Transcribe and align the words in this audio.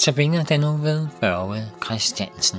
Tabiner 0.00 0.44
den 0.44 0.60
nu 0.60 0.76
ved 0.76 1.06
Børge 1.20 1.62
Christiansen. 1.84 2.58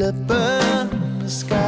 fuld 0.00 0.08
af 0.08 0.14
børneskarer 0.28 1.60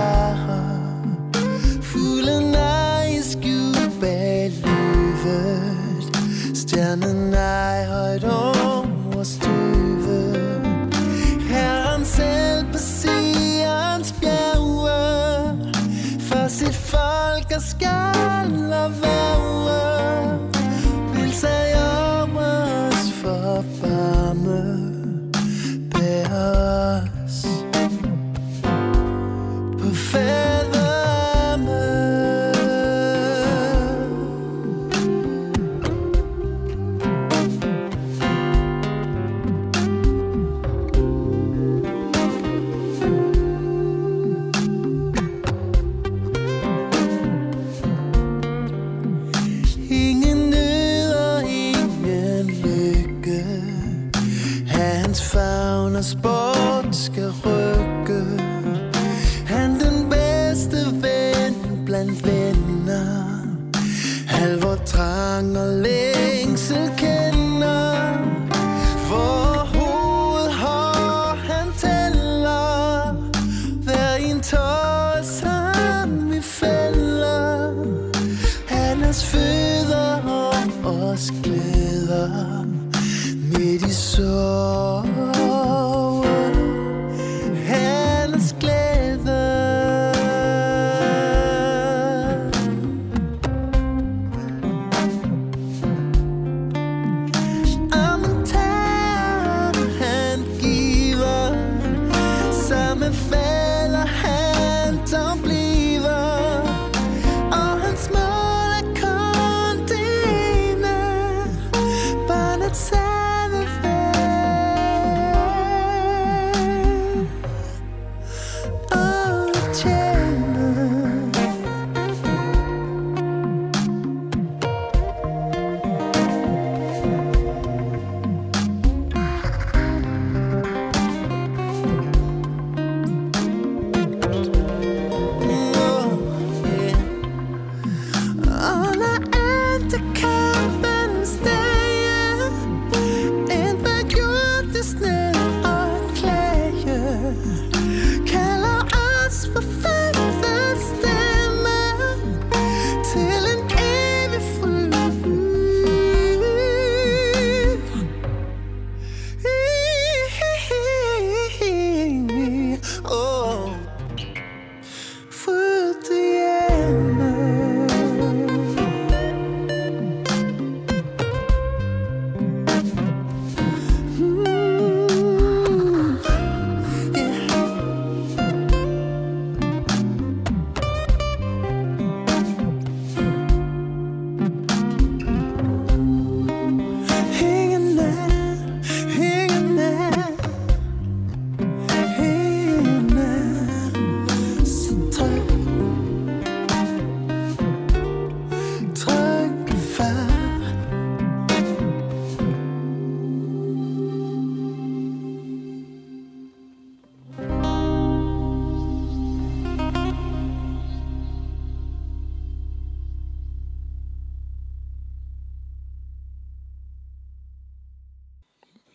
Fuglen 1.83 2.55
er 2.55 3.03
i 3.03 3.23
skjul 3.23 4.01
bag 4.01 4.53
løvet 4.65 6.17
Stjernen 6.55 7.35
er 7.35 7.87
højt 7.87 8.25
over 8.25 9.23
støvet 9.23 10.61
Herren 11.49 12.05
selv 12.05 12.73
på 12.73 12.79
Sions 12.79 14.13
bjerge 14.21 15.73
For 16.21 16.49
sit 16.49 16.75
folk 16.75 17.53
er 17.53 17.61
skal 17.61 18.73
og 18.73 18.91
værve 19.03 20.39
Vil 21.15 21.33
sig 21.33 21.75
om 22.23 22.37
os 22.37 23.13
forbi 23.13 23.92
Sports 56.03 57.05
ska 57.05 57.33
sköta 57.33 57.72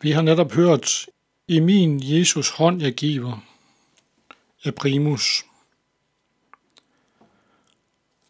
Vi 0.07 0.11
har 0.11 0.21
netop 0.21 0.51
hørt, 0.51 1.05
i 1.47 1.59
min 1.59 1.99
Jesus 2.03 2.49
hånd 2.49 2.81
jeg 2.81 2.93
giver, 2.93 3.45
af 4.63 4.75
Primus. 4.75 5.45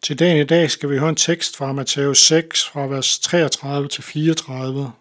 Til 0.02 0.18
dagen 0.18 0.38
i 0.38 0.44
dag 0.44 0.70
skal 0.70 0.90
vi 0.90 0.98
høre 0.98 1.08
en 1.08 1.16
tekst 1.16 1.56
fra 1.56 1.72
Matthæus 1.72 2.18
6, 2.18 2.66
fra 2.66 2.86
vers 2.86 3.18
33 3.18 3.88
til 3.88 4.02
34. 4.02 4.92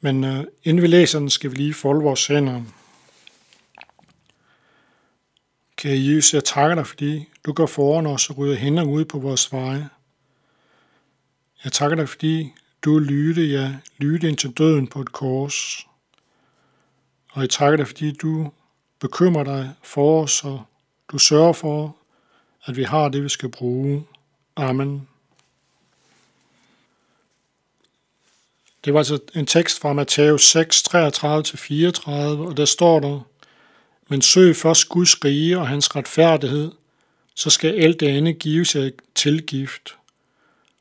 Men 0.00 0.24
øh, 0.24 0.44
inden 0.64 0.82
vi 0.82 0.86
læser 0.86 1.18
den, 1.18 1.30
skal 1.30 1.50
vi 1.50 1.56
lige 1.56 1.74
folde 1.74 2.02
vores 2.02 2.26
hænder. 2.26 2.62
Kære 5.76 5.98
Jesus, 5.98 6.34
jeg 6.34 6.44
takker 6.44 6.74
dig, 6.74 6.86
fordi 6.86 7.28
du 7.44 7.52
går 7.52 7.66
foran 7.66 8.06
os 8.06 8.30
og 8.30 8.38
rydder 8.38 8.56
hænder 8.56 8.84
ud 8.84 9.04
på 9.04 9.18
vores 9.18 9.52
veje. 9.52 9.88
Jeg 11.64 11.72
takker 11.72 11.96
dig, 11.96 12.08
fordi 12.08 12.52
du 12.84 12.98
lytte, 12.98 13.46
ja, 13.46 13.74
lytte 13.98 14.28
ind 14.28 14.36
til 14.36 14.50
døden 14.50 14.86
på 14.86 15.00
et 15.00 15.12
kors. 15.12 15.86
Og 17.32 17.40
jeg 17.42 17.50
takker 17.50 17.76
dig, 17.76 17.86
fordi 17.86 18.12
du 18.12 18.52
bekymrer 18.98 19.44
dig 19.44 19.74
for 19.82 20.22
os, 20.22 20.44
og 20.44 20.64
du 21.12 21.18
sørger 21.18 21.52
for, 21.52 21.96
at 22.64 22.76
vi 22.76 22.82
har 22.82 23.08
det, 23.08 23.22
vi 23.24 23.28
skal 23.28 23.48
bruge. 23.48 24.06
Amen. 24.56 25.08
Det 28.84 28.94
var 28.94 29.00
altså 29.00 29.18
en 29.34 29.46
tekst 29.46 29.80
fra 29.80 29.92
Matthæus 29.92 30.46
6, 30.46 30.82
33-34, 30.94 32.10
og 32.10 32.56
der 32.56 32.64
står 32.64 33.00
der, 33.00 33.20
Men 34.08 34.22
søg 34.22 34.56
først 34.56 34.88
Guds 34.88 35.24
rige 35.24 35.58
og 35.58 35.68
hans 35.68 35.96
retfærdighed, 35.96 36.72
så 37.34 37.50
skal 37.50 37.74
alt 37.74 38.00
det 38.00 38.08
andet 38.08 38.38
gives 38.38 38.68
sig 38.68 38.92
tilgift. 39.14 39.96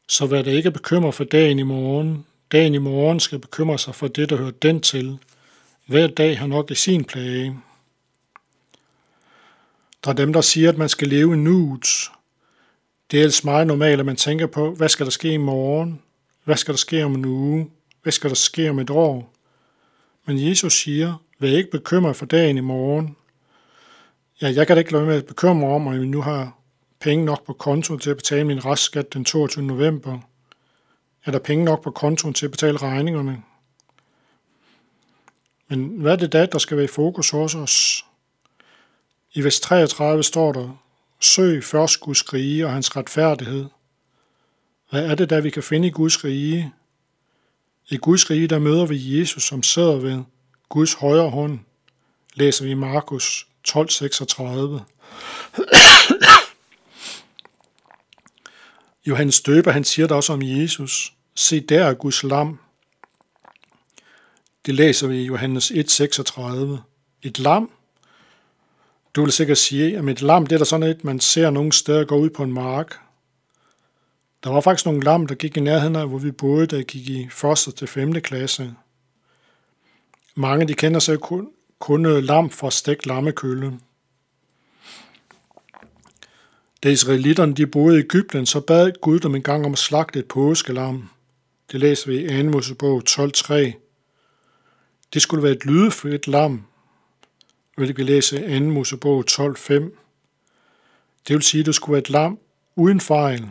Så 0.08 0.26
vær 0.26 0.42
dig 0.42 0.54
ikke 0.54 0.72
bekymrer 0.72 1.12
for 1.12 1.24
dagen 1.24 1.60
i 1.60 1.64
morgen, 1.64 2.26
dagen 2.52 2.74
i 2.74 2.78
morgen 2.78 3.20
skal 3.20 3.40
bekymre 3.40 3.80
sig 3.80 3.96
for 3.96 4.08
det, 4.08 4.30
der 4.30 4.38
hører 4.38 4.52
den 4.52 4.82
til. 4.82 5.20
Hver 5.86 6.08
dag 6.08 6.40
har 6.40 6.48
nok 6.48 6.72
i 6.72 6.76
sin 6.76 7.04
plage. 7.04 7.60
Der 10.04 10.10
er 10.10 10.16
dem, 10.16 10.34
der 10.34 10.42
siger, 10.42 10.70
at 10.70 10.78
man 10.78 10.90
skal 10.90 11.08
leve 11.08 11.34
i 11.34 11.38
nuet. 11.38 11.88
Det 13.12 13.18
er 13.18 13.22
ellers 13.22 13.44
meget 13.44 13.68
normalt, 13.68 14.00
at 14.00 14.06
man 14.06 14.16
tænker 14.16 14.48
på, 14.48 14.76
hvad 14.76 14.90
skal 14.90 15.06
der 15.06 15.12
ske 15.12 15.34
i 15.34 15.38
morgen? 15.38 16.02
Hvad 16.44 16.58
skal 16.58 16.74
der 16.74 16.78
ske 16.78 17.04
om 17.04 17.16
en 17.16 17.26
uge? 17.26 17.72
Hvad 18.04 18.12
skal 18.12 18.30
der 18.30 18.36
ske 18.36 18.70
om 18.70 18.80
et 18.80 18.90
år? 18.90 19.34
Men 20.26 20.48
Jesus 20.48 20.82
siger, 20.82 21.14
vær 21.40 21.50
ikke 21.50 21.72
bekymret 21.72 22.16
for 22.16 22.26
dagen 22.26 22.58
i 22.58 22.62
morgen. 22.62 23.16
Ja, 24.42 24.54
jeg 24.56 24.68
kan 24.68 24.76
da 24.76 24.80
ikke 24.80 24.92
lade 24.92 25.06
med 25.06 25.16
at 25.16 25.26
bekymre 25.26 25.70
om, 25.70 25.88
om, 25.88 25.94
at 25.94 26.02
vi 26.02 26.08
nu 26.08 26.22
har 26.22 26.58
penge 27.06 27.26
nok 27.26 27.46
på 27.46 27.54
kontoen 27.54 28.00
til 28.00 28.10
at 28.10 28.18
betale 28.18 28.44
min 28.44 28.66
restskat 28.66 29.14
den 29.14 29.26
22. 29.26 29.66
november. 29.66 30.20
Er 31.26 31.32
der 31.32 31.40
penge 31.40 31.66
nok 31.66 31.84
på 31.84 31.92
kontoen 31.92 32.34
til 32.34 32.46
at 32.46 32.52
betale 32.52 32.78
regningerne? 32.78 33.44
Men 35.68 35.88
hvad 35.88 36.12
er 36.12 36.16
det 36.16 36.34
da, 36.34 36.46
der 36.46 36.58
skal 36.58 36.78
være 36.78 36.84
i 36.84 36.88
fokus 36.88 37.30
hos 37.30 37.56
os? 37.56 38.06
I 39.34 39.44
vers 39.44 39.60
33 39.60 40.24
står 40.24 40.52
der, 40.52 40.82
Søg 41.20 41.64
først 41.64 42.00
Guds 42.00 42.34
rige 42.34 42.66
og 42.66 42.74
hans 42.74 42.98
retfærdighed. 42.98 43.66
Hvad 44.90 45.06
er 45.06 45.16
det 45.16 45.30
da, 45.30 45.40
vi 45.40 45.50
kan 45.50 45.64
finde 45.64 45.88
i 45.88 45.92
Guds 45.92 46.24
rige? 46.24 46.74
I 47.90 47.98
Guds 47.98 48.30
rige, 48.30 48.48
der 48.48 48.60
møder 48.60 48.86
vi 48.86 49.20
Jesus, 49.20 49.44
som 49.44 49.64
sidder 49.64 49.96
ved 49.96 50.24
Guds 50.70 50.94
højre 50.94 51.30
hånd, 51.30 51.60
læser 52.34 52.66
vi 52.66 52.72
i 52.72 52.74
Markus 52.74 53.48
12:36. 53.68 56.42
Johannes 59.08 59.42
Døber, 59.42 59.72
han 59.72 59.84
siger 59.84 60.08
der 60.08 60.16
også 60.16 60.34
om 60.34 60.42
Jesus. 60.42 61.14
Se 61.36 61.60
der 61.60 61.86
er 61.86 61.94
Guds 61.94 62.24
lam. 62.24 62.60
Det 64.66 64.74
læser 64.76 65.08
vi 65.08 65.22
i 65.22 65.26
Johannes 65.26 65.72
1:36. 65.72 66.78
Et 67.24 67.40
lam? 67.40 67.70
Du 69.16 69.24
vil 69.24 69.32
sikkert 69.32 69.58
sige, 69.58 69.98
at 69.98 70.10
et 70.10 70.22
lam, 70.22 70.48
det 70.48 70.56
er 70.56 70.58
der 70.58 70.66
sådan 70.66 70.90
et, 70.90 71.04
man 71.04 71.20
ser 71.20 71.50
nogle 71.50 71.72
steder 71.72 72.06
gå 72.06 72.18
ud 72.18 72.30
på 72.30 72.44
en 72.44 72.54
mark. 72.54 73.00
Der 74.44 74.50
var 74.50 74.62
faktisk 74.62 74.86
nogle 74.86 75.04
lam, 75.04 75.28
der 75.28 75.36
gik 75.36 75.58
i 75.58 75.60
nærheden 75.60 75.96
af, 75.96 76.08
hvor 76.08 76.18
vi 76.18 76.32
boede, 76.32 76.68
da 76.68 76.76
jeg 76.76 76.86
gik 76.86 77.10
i 77.10 77.30
1. 77.68 77.76
til 77.76 77.88
5. 77.88 78.14
klasse. 78.14 78.74
Mange 80.36 80.68
de 80.68 80.74
kender 80.74 81.00
sig 81.00 81.20
kun, 81.20 81.50
kun 81.80 82.06
øh, 82.06 82.24
lam 82.24 82.50
fra 82.50 82.72
stegt 82.72 83.06
lammekølle. 83.06 83.80
Da 86.86 86.90
israelitterne 86.90 87.54
de 87.54 87.68
boede 87.68 87.98
i 87.98 88.00
Ægypten, 88.00 88.46
så 88.46 88.60
bad 88.60 88.92
Gud 89.02 89.20
dem 89.20 89.36
en 89.36 89.44
gang 89.44 89.66
om 89.66 89.72
at 89.72 89.78
slagte 89.78 90.20
et 90.20 90.28
påskelam. 90.28 91.10
Det 91.72 91.80
læser 91.80 92.12
vi 92.12 92.26
i 92.26 92.44
2. 92.44 92.50
Mosebog 92.50 93.04
12.3. 93.10 93.54
Det 95.14 95.22
skulle 95.22 95.44
være 95.44 95.52
et 95.52 95.66
lydefrit 95.66 96.28
lam, 96.28 96.64
hvilket 97.76 97.98
vi 97.98 98.04
læser 98.04 98.56
i 98.56 98.60
2. 98.60 98.66
Mosebog 98.66 99.24
12.5. 99.32 99.74
Det 101.28 101.34
vil 101.34 101.42
sige, 101.42 101.60
at 101.60 101.66
det 101.66 101.76
skulle 101.76 101.94
være 101.94 102.02
et 102.02 102.10
lam 102.10 102.40
uden 102.76 103.00
fejl. 103.00 103.50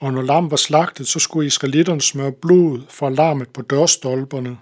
Og 0.00 0.12
når 0.12 0.22
lam 0.22 0.50
var 0.50 0.56
slagtet, 0.56 1.08
så 1.08 1.18
skulle 1.18 1.46
israelitterne 1.46 2.00
smøre 2.00 2.32
blod 2.32 2.82
fra 2.88 3.10
lammet 3.10 3.48
på 3.48 3.62
dørstolperne. 3.62 4.58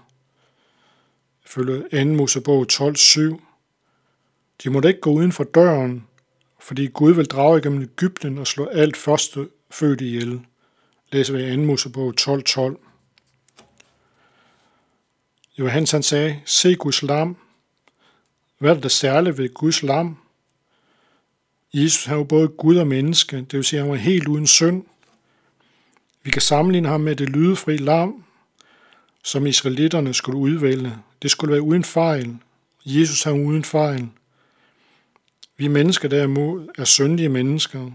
Ifølge 1.45 2.05
2. 2.05 2.13
Mosebog 2.13 2.65
12.7. 2.71 3.19
De 4.63 4.69
måtte 4.69 4.87
ikke 4.87 5.01
gå 5.01 5.11
uden 5.11 5.31
for 5.31 5.43
døren, 5.43 6.07
fordi 6.63 6.87
Gud 6.87 7.13
vil 7.13 7.25
drage 7.25 7.59
igennem 7.59 7.81
Ægypten 7.81 8.37
og 8.37 8.47
slå 8.47 8.65
alt 8.65 8.97
første 8.97 9.49
født 9.71 10.01
ihjel. 10.01 10.41
Læser 11.11 11.33
vi 11.33 11.53
i 11.53 11.55
2. 11.55 11.61
Mosebog 11.61 12.13
12.12. 12.19 12.75
Johannes 15.59 15.91
han 15.91 16.03
sagde, 16.03 16.41
se 16.45 16.75
Guds 16.75 17.01
lam. 17.01 17.37
Hvad 18.57 18.75
er 18.75 18.79
det 18.79 18.91
særligt 18.91 19.37
ved 19.37 19.53
Guds 19.53 19.83
lam? 19.83 20.17
Jesus 21.73 22.05
han 22.05 22.17
var 22.17 22.23
både 22.23 22.47
Gud 22.47 22.75
og 22.77 22.87
menneske, 22.87 23.37
det 23.37 23.53
vil 23.53 23.63
sige, 23.63 23.79
at 23.79 23.83
han 23.83 23.91
var 23.91 23.97
helt 23.97 24.27
uden 24.27 24.47
synd. 24.47 24.83
Vi 26.23 26.31
kan 26.31 26.41
sammenligne 26.41 26.87
ham 26.87 27.01
med 27.01 27.15
det 27.15 27.29
lydefri 27.29 27.77
lam, 27.77 28.23
som 29.23 29.45
israelitterne 29.45 30.13
skulle 30.13 30.39
udvælge. 30.39 30.97
Det 31.21 31.31
skulle 31.31 31.51
være 31.51 31.61
uden 31.61 31.83
fejl. 31.83 32.37
Jesus 32.85 33.25
er 33.25 33.31
uden 33.31 33.63
fejl. 33.63 34.09
Vi 35.57 35.67
mennesker 35.67 36.09
derimod 36.09 36.67
er 36.77 36.83
syndige 36.83 37.29
mennesker. 37.29 37.91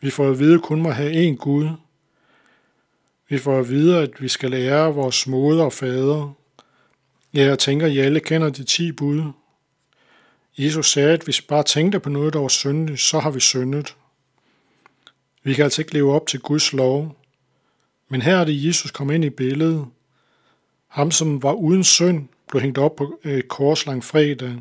Vi 0.00 0.10
får 0.10 0.30
at 0.30 0.38
vide, 0.38 0.54
at 0.54 0.62
kun 0.62 0.82
må 0.82 0.90
have 0.90 1.30
én 1.30 1.36
Gud. 1.36 1.68
Vi 3.28 3.38
får 3.38 3.58
at 3.58 3.68
vide, 3.68 3.98
at 3.98 4.22
vi 4.22 4.28
skal 4.28 4.50
lære 4.50 4.94
vores 4.94 5.26
moder 5.26 5.64
og 5.64 5.72
fader. 5.72 6.32
Ja, 7.34 7.44
jeg 7.44 7.58
tænker, 7.58 7.86
at 7.86 7.92
I 7.92 7.98
alle 7.98 8.20
kender 8.20 8.50
de 8.50 8.64
ti 8.64 8.92
bud. 8.92 9.22
Jesus 10.58 10.90
sagde, 10.90 11.12
at 11.12 11.22
hvis 11.22 11.40
vi 11.40 11.46
bare 11.48 11.62
tænkte 11.62 12.00
på 12.00 12.08
noget, 12.10 12.32
der 12.32 12.40
var 12.40 12.48
syndigt, 12.48 13.00
så 13.00 13.18
har 13.18 13.30
vi 13.30 13.40
syndet. 13.40 13.96
Vi 15.42 15.54
kan 15.54 15.64
altså 15.64 15.82
ikke 15.82 15.92
leve 15.92 16.12
op 16.12 16.26
til 16.26 16.40
Guds 16.40 16.72
lov. 16.72 17.16
Men 18.08 18.22
her 18.22 18.36
er 18.36 18.44
det 18.44 18.64
Jesus 18.66 18.90
kom 18.90 19.10
ind 19.10 19.24
i 19.24 19.30
billedet. 19.30 19.86
Ham, 20.88 21.10
som 21.10 21.42
var 21.42 21.52
uden 21.52 21.84
synd, 21.84 22.28
blev 22.48 22.62
hængt 22.62 22.78
op 22.78 22.96
på 22.96 23.20
et 23.24 23.48
kors 23.48 23.86
lang 23.86 24.04
fredag. 24.04 24.56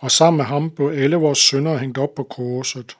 Og 0.00 0.10
sammen 0.10 0.36
med 0.36 0.44
ham 0.44 0.70
blev 0.70 0.88
alle 0.88 1.16
vores 1.16 1.38
synder 1.38 1.78
hængt 1.78 1.98
op 1.98 2.14
på 2.14 2.22
korset. 2.22 2.96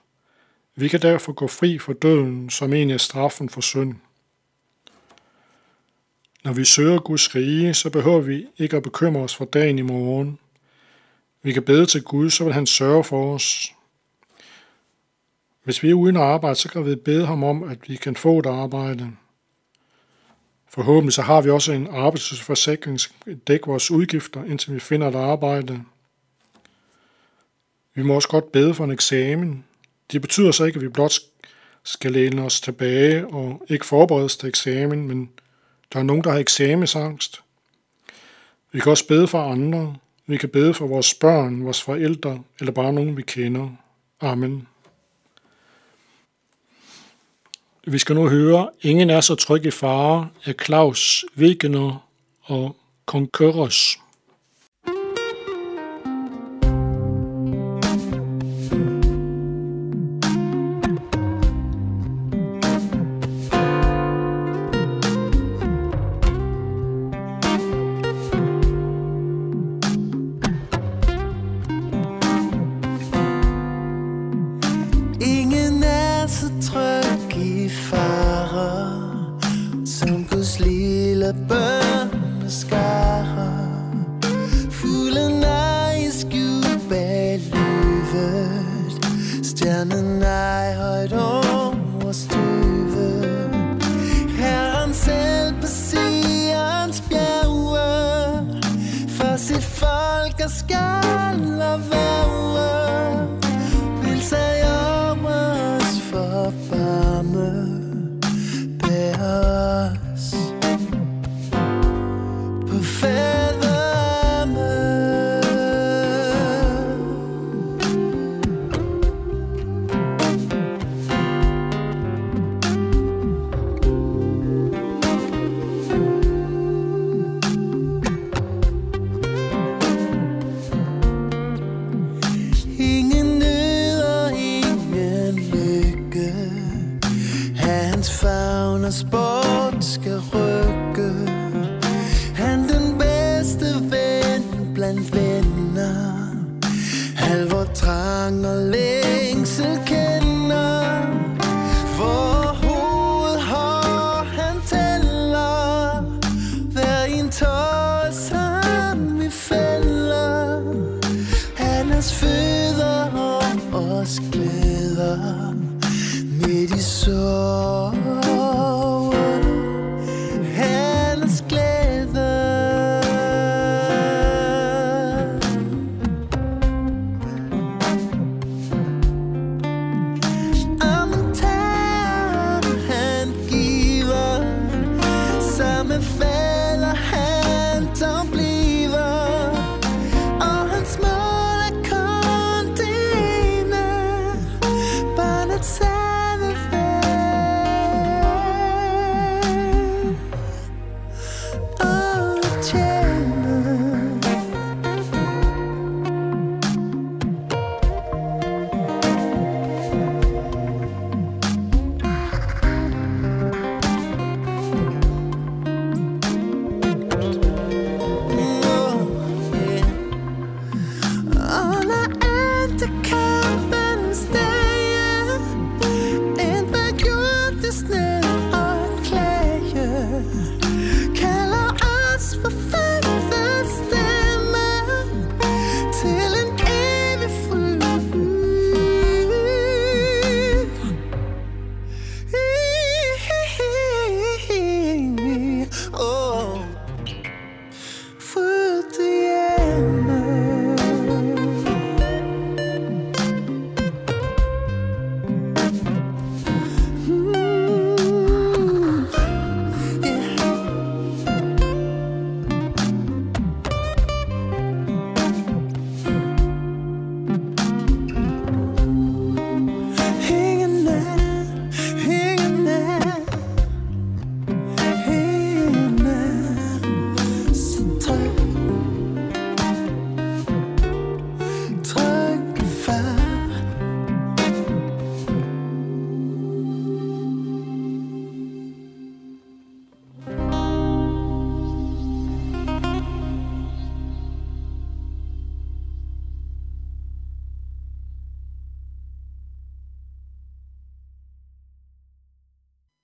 Vi 0.75 0.87
kan 0.87 1.01
derfor 1.01 1.31
gå 1.31 1.47
fri 1.47 1.77
for 1.77 1.93
døden, 1.93 2.49
som 2.49 2.73
en 2.73 2.91
af 2.91 2.99
straffen 2.99 3.49
for 3.49 3.61
synd. 3.61 3.95
Når 6.43 6.53
vi 6.53 6.65
søger 6.65 6.99
Guds 6.99 7.35
rige, 7.35 7.73
så 7.73 7.89
behøver 7.89 8.19
vi 8.19 8.47
ikke 8.57 8.77
at 8.77 8.83
bekymre 8.83 9.21
os 9.21 9.35
for 9.35 9.45
dagen 9.45 9.79
i 9.79 9.81
morgen. 9.81 10.39
Vi 11.43 11.53
kan 11.53 11.63
bede 11.63 11.85
til 11.85 12.03
Gud, 12.03 12.29
så 12.29 12.43
vil 12.43 12.53
han 12.53 12.65
sørge 12.65 13.03
for 13.03 13.33
os. 13.35 13.73
Hvis 15.63 15.83
vi 15.83 15.89
er 15.89 15.93
uden 15.93 16.17
arbejde, 16.17 16.55
så 16.55 16.69
kan 16.69 16.85
vi 16.85 16.95
bede 16.95 17.25
ham 17.25 17.43
om, 17.43 17.63
at 17.63 17.89
vi 17.89 17.95
kan 17.95 18.15
få 18.15 18.39
et 18.39 18.45
arbejde. 18.45 19.11
Forhåbentlig 20.69 21.13
så 21.13 21.21
har 21.21 21.41
vi 21.41 21.49
også 21.49 21.71
en 21.71 21.87
arbejdsforsikring, 21.87 22.99
som 22.99 23.15
dækker 23.47 23.67
vores 23.67 23.91
udgifter, 23.91 24.43
indtil 24.43 24.73
vi 24.73 24.79
finder 24.79 25.07
et 25.07 25.15
arbejde. 25.15 25.83
Vi 27.93 28.03
må 28.03 28.15
også 28.15 28.27
godt 28.27 28.51
bede 28.51 28.73
for 28.73 28.83
en 28.83 28.91
eksamen. 28.91 29.65
Det 30.11 30.21
betyder 30.21 30.51
så 30.51 30.63
ikke, 30.63 30.77
at 30.77 30.83
vi 30.83 30.89
blot 30.89 31.13
skal 31.83 32.11
læne 32.11 32.43
os 32.43 32.61
tilbage 32.61 33.27
og 33.27 33.65
ikke 33.69 33.85
forberede 33.85 34.25
os 34.25 34.37
til 34.37 34.49
eksamen, 34.49 35.07
men 35.07 35.29
der 35.93 35.99
er 35.99 36.03
nogen, 36.03 36.23
der 36.23 36.31
har 36.31 36.39
eksamensangst. 36.39 37.41
Vi 38.71 38.79
kan 38.79 38.91
også 38.91 39.07
bede 39.07 39.27
for 39.27 39.51
andre. 39.51 39.95
Vi 40.27 40.37
kan 40.37 40.49
bede 40.49 40.73
for 40.73 40.87
vores 40.87 41.13
børn, 41.13 41.63
vores 41.63 41.81
forældre 41.81 42.43
eller 42.59 42.71
bare 42.71 42.93
nogen, 42.93 43.17
vi 43.17 43.21
kender. 43.21 43.69
Amen. 44.21 44.67
Vi 47.87 47.97
skal 47.97 48.15
nu 48.15 48.29
høre 48.29 48.69
Ingen 48.81 49.09
er 49.09 49.21
så 49.21 49.35
tryg 49.35 49.65
i 49.65 49.71
fare 49.71 50.29
af 50.45 50.55
Claus 50.65 51.25
Wegener 51.37 52.07
og 52.41 52.75
Concurrence. 53.05 53.99